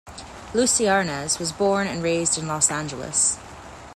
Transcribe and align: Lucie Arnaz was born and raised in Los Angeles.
Lucie 0.55 0.85
Arnaz 0.85 1.37
was 1.37 1.51
born 1.51 1.85
and 1.85 2.01
raised 2.01 2.35
in 2.35 2.47
Los 2.47 2.71
Angeles. 2.71 3.37